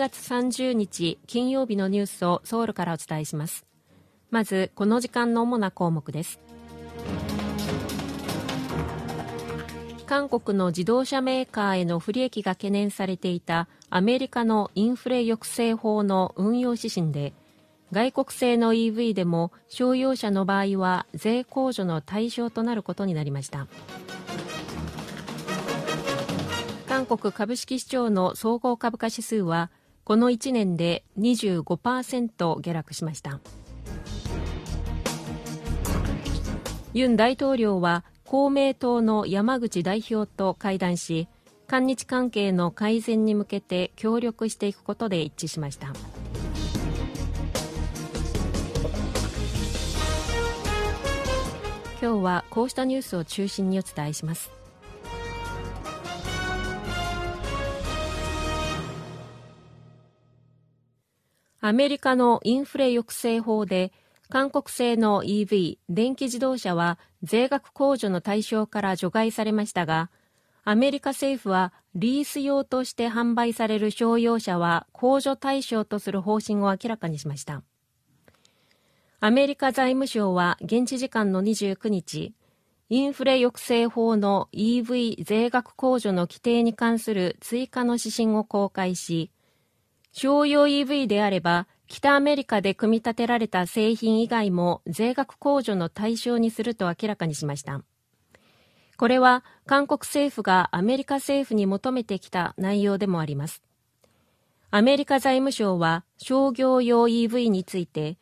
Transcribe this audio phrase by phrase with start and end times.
[0.00, 3.66] 月30日金曜日のニュースをソウルからお伝えします。
[4.30, 6.40] まずこの時間の主な項目です。
[10.06, 17.34] 韓国の自動車メーカーへの不利益が懸念されていたアメリカのインフレ抑制法の運用指針で
[17.92, 23.68] 外国製の EV でも商用車の場合は税控除の対象となることになりました。
[26.88, 29.70] 韓国株式市場の総合株価指数は
[30.10, 33.38] この1年で25%下落しました
[36.92, 41.28] ユン大統領は公明党の山口代表と会談し
[41.68, 45.92] 韓日関係の改善に向けて協力していくことで一致しました。
[52.02, 54.50] 今日はこうしたニュースを中心にお伝えします
[61.60, 63.92] アメリカのインフレ抑制法で
[64.28, 70.10] 韓国製の EV 電気自動車は税額控除の対象から除外されましたが
[70.64, 77.62] アメリカ政府はリース用として販売される商用車は控除対象とする方針を明らかにしました。
[79.18, 82.34] アメリカ財務省は現地時間の29日、
[82.88, 89.30] インフレ抑制法の EV 税額控除の規定に関する追加の指針を公開し、
[90.12, 97.82] 商用 EV であれば、北アメリカで組み立てられた製品以外も税額控除の対象にすると明らかにしました。
[98.96, 103.62] これは韓国政府がアメリカ政府に求めてきた内容でもあります。
[104.70, 108.18] アメリカ財務省は商業用 EV について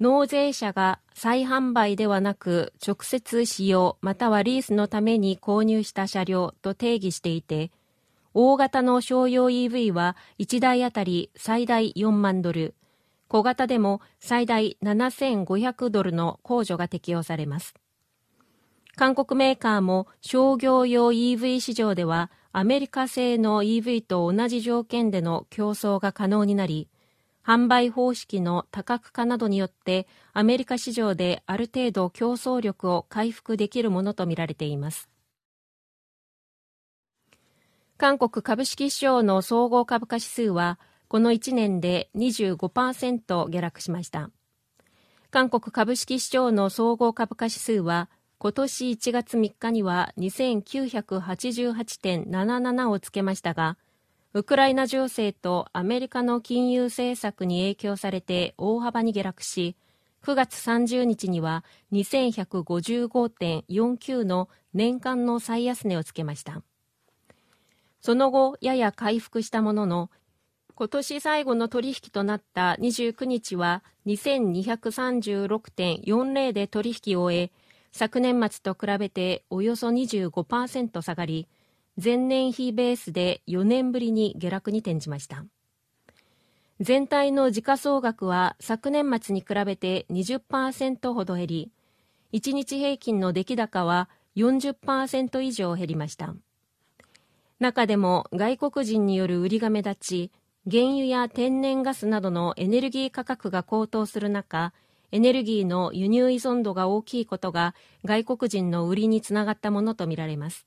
[0.00, 7.70] 納税者が再販売ではなく直接使用またはリースのために購入した車両と定義していて
[8.34, 12.74] 大型の商用 EV は1台あたり最大4万ドル。
[13.28, 17.74] 小型でも最大7500ドルの控除が適用されます。
[18.96, 26.88] 韓国メーカーも商業用 EV 市場ではアメリカ製の EV と同じ条件での競争が可能になり
[27.44, 35.08] 販売方式の多角化などによってアメリカ市場である程度競争力を回復できるものとみられています。
[37.96, 40.78] 韓国株式市場の総合株価指数は
[41.08, 44.30] この1年で25%下落しました。
[45.30, 53.78] 韓国株式市場の総合株価指数は今年1月3日には2988.77をつけましたが
[54.32, 59.76] ウクライナ情勢とアメリカの金融政策に影響されて大幅に下落し
[60.24, 66.62] 9月30日には2155.49の年間の最安値をつけました。
[68.04, 70.10] その後やや回復したものの
[70.74, 77.50] 今年最後の取引となった29日は2236.40で取引を終え
[77.92, 81.48] 昨年末と比べておよそ25%下がり
[81.96, 85.46] 前年比ベースで4年ぶりに下落に転じました。
[86.80, 91.72] 全体の時価総額は昨年末に比べて20%ほど減り
[92.34, 96.34] 1日平均の出来高は40%以上減りました。
[97.64, 100.32] 中でも外国人による売りが目立ち
[100.70, 104.74] 原油や天然ガスなどのエネルギー価格が高騰する中
[105.12, 107.74] エネルギーの輸入依存度が大きいことが
[108.04, 110.66] 外国人の売りにつながったものとみられます。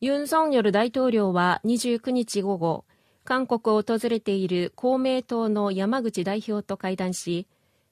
[0.00, 2.84] ユン・ソンヨル大統領は29日午後、
[3.24, 7.48] 韓国を訪れている公明党の山口代表と会談し、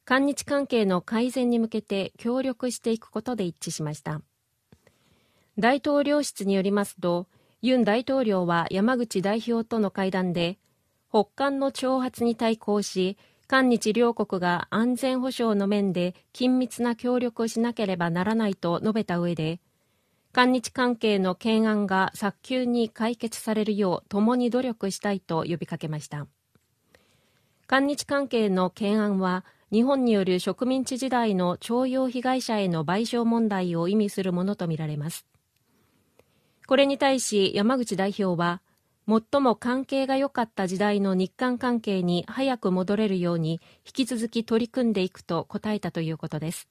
[0.09, 4.23] 韓日関係の改善に向けて協力していくことで一致しました。
[5.59, 7.27] 大統領室によりますと、
[7.61, 10.57] ユン大統領は山口代表との会談で、
[11.11, 13.19] 北韓の挑発に対抗し、
[13.49, 19.61] 韓日両国が安全保障の面で緊密な協力をしなければならないと述べた上で、
[20.33, 26.27] 韓日関係の懸案が早急に解決されるよう共に努力したいと呼びかけました
[27.66, 35.26] 韓日関係の懸案は日本による植民地時代の徴用被害者への賠償問題を意味するものとみられます。
[36.66, 38.62] これに対し山口代表は
[39.06, 46.68] 最も関係が良かった時代の日韓関係に早く戻れるように引き続き取り組んでいくと答えたということです。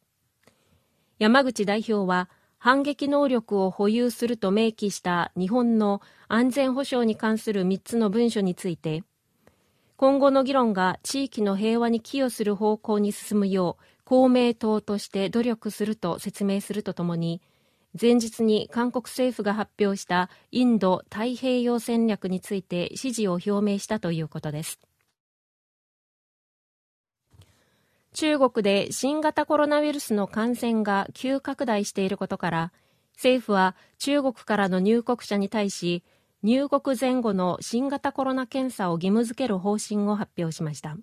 [1.20, 2.30] 山口代表は
[2.60, 9.04] 反撃能力を保有すると明記した日本の安全保障に関する3つの文書について
[9.98, 17.42] 今後の議論が地域の平和に寄与する方向に進むよう公明党として努力すると説明するとともに
[18.00, 24.80] 前日に韓国政府が発表したインド太平洋戦略について支持を表明したということです。
[28.14, 32.72] 中国で新型コロナウイルスの感染が急拡大していることから
[33.16, 36.04] 政府は中国からの入国者に対し
[36.44, 40.98] 入国前後の新型コロナ検査を義務付ける方針を発表しました。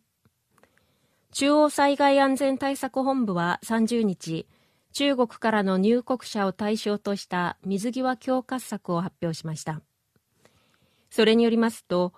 [1.33, 4.47] 中央災害安全対策本部は30日
[4.93, 9.81] 中国からの入国者を対象とした水際強化策を発表しました。
[11.11, 12.13] それによりますと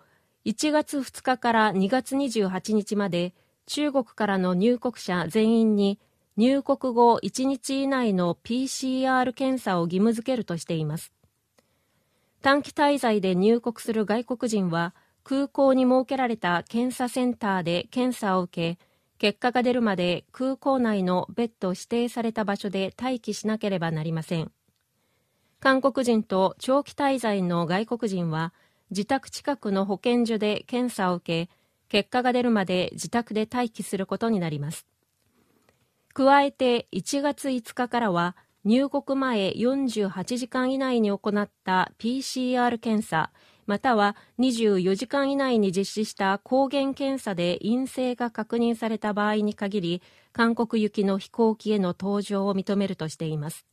[0.45, 3.35] 1月2日から2月28日まで
[3.67, 5.99] 中国からの入国者全員に
[6.37, 11.16] 入国後1日以内の PCR 検査を義務付けるとしています。
[12.47, 14.95] 短期滞在で入国する外国人は
[15.25, 18.79] 空港に設けられた検査センターで検査を受け
[19.19, 24.53] 結果が出るまで空港内の別途指定された場所で待機しなければなりません。
[25.59, 28.55] 韓国人と長期滞在の外国人は
[28.91, 31.53] 自宅近くの保健所で検査を受け
[31.89, 34.87] 結果が出るまで自宅で待機することになります。
[36.15, 43.31] 加えて1月5日からは入国前48時間以内に行った PCR 検査
[43.65, 50.03] または24時間以内に実施した抗原検査で陰性が確認された場合に限り
[50.33, 53.65] 韓国行きの飛行機への搭乗を認めるとしています。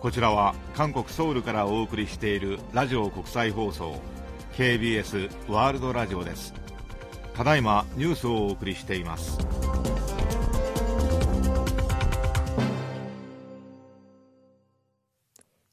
[0.00, 4.00] こちらは韓国ソウルからお送りしているラジオ国際放送
[4.54, 6.67] KBS ワールドラジオです。
[7.38, 9.38] ただいまニュースをお送りしています。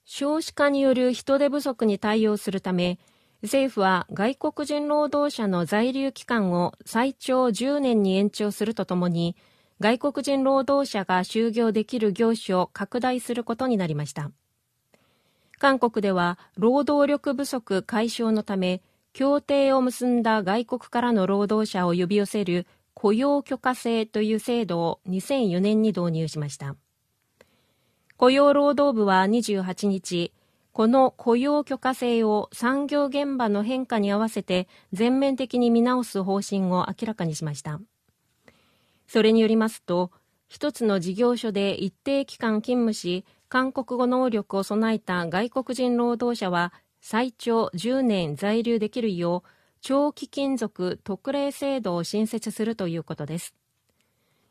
[0.04, 3.00] 少子化による人手不足に対応するため
[3.42, 9.36] 政府は外国人労働者の在留期間を最長10年に延長するとともに
[9.80, 14.30] 外国人労働者が就業できる業種を拡大することになりました。
[15.58, 18.84] 韓国では労働力不足解消のため
[19.16, 26.76] 協定を結んだ外国からの労働者を呼び寄せる雇用許可制という制度を2004年に導入しました
[28.18, 30.34] 雇用労働部は28日、
[30.74, 37.80] この雇用許可制を産業現場の変化に合わせて全面的に見直す方針を明らかにしました。
[39.08, 40.12] それによりますと、
[40.50, 46.74] 一つの事業所で一定期間勤務し、韓国語能力を備えた外国人労働者は
[47.08, 49.50] 最長10年在留できるよう
[49.80, 53.54] 長期勤続特例制度を新設するということです。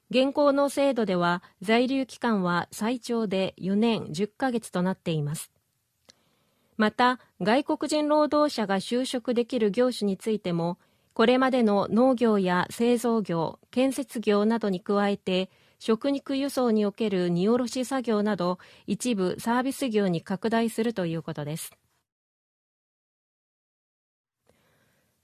[0.08, 5.50] 現行の制度では在留期間は最長で4年10ヶ月となっています
[6.76, 10.78] また外国人労働者が就職できる業種についても
[11.14, 15.50] これまでの農業や製造業建設業などに加えて
[15.80, 21.72] 食肉輸送における荷下ろし作業など一部サービス業に拡大するということです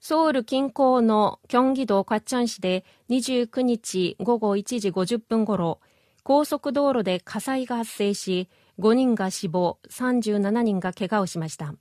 [0.03, 5.79] ソウル近郊のキョンギ道カッチャン市で29日午後1時50分ごろ
[6.23, 8.49] 高速道路で火災が発生し
[8.79, 11.75] 5人が死亡37人が怪我をしました。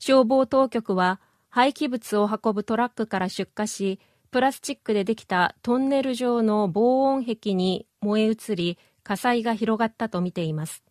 [0.00, 4.00] 消防当局は廃棄物を運ぶトラックから出火し
[4.32, 10.82] プラスチックでできたトンネル状の防音壁に燃え移り火災が広がったとみています。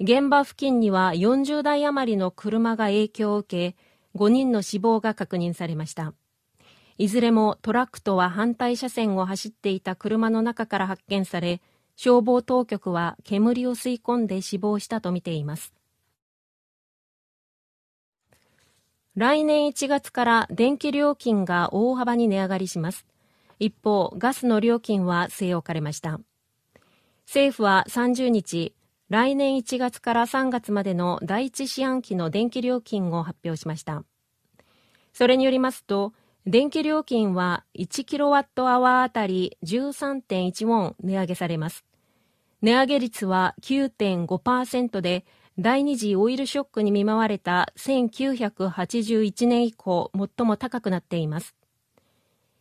[0.00, 6.14] 現場付近には40台余りの車が影響を受け5人の死亡が確認されました。
[6.98, 11.62] いずれもトラックとは反対車線を走っていた車の中から発見され
[11.96, 15.72] 消防当局は煙を吸い込んで死亡したとみています。
[19.16, 23.06] 来年1月から電気料金が大幅に値上がりします。
[23.58, 26.20] 一方ガスの料金は据え置かれました。
[27.26, 28.74] 政府は30日
[29.10, 34.04] 来年1月から3月までの第一四半期の電気料金を発表しました。
[35.12, 36.12] それによりますと
[36.46, 41.84] 電気料金は1キロワットアワーあたり13.1ウォン値上げされます。
[42.62, 45.24] 値上げ率は9.5%で
[45.58, 51.56] 第二次オイルショックに見舞われた1981年以降最も高くなっています。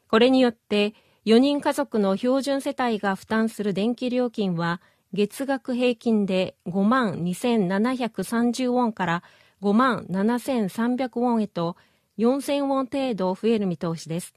[0.09, 0.95] これによって
[1.27, 4.81] 4人家族の標準世帯が負担する電気料金は
[5.13, 9.23] 月額平均で5万2730ウォンから
[9.61, 11.75] 5万7300ウォンへと
[12.17, 14.33] 4000ウォン程度増える見通しです。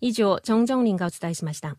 [0.00, 1.76] 以上、チョン・ジョンリンがお伝えしました。